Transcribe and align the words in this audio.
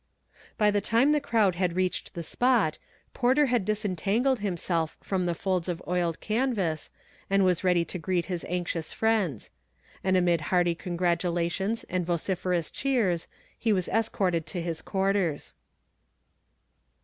By 0.57 0.71
the 0.71 0.81
time 0.81 1.11
the 1.11 1.21
crowd 1.21 1.53
had 1.57 1.75
reached 1.75 2.15
the 2.15 2.23
spot, 2.23 2.79
Porter 3.13 3.45
had 3.45 3.63
disentangled 3.63 4.39
himself 4.39 4.97
from 4.99 5.27
the 5.27 5.35
folds 5.35 5.69
of 5.69 5.79
oiled 5.87 6.19
canvas, 6.19 6.89
and 7.29 7.45
was 7.45 7.63
ready 7.63 7.85
to 7.85 7.99
greet 7.99 8.25
his 8.25 8.43
anxious 8.49 8.93
friends; 8.93 9.51
and 10.03 10.17
amid 10.17 10.41
hearty 10.49 10.73
congratulations 10.73 11.83
and 11.83 12.03
vociferous 12.03 12.71
cheers, 12.71 13.27
he 13.55 13.71
was 13.71 13.87
escorted 13.89 14.47
to 14.47 14.59
his 14.59 14.81
quarters. 14.81 15.53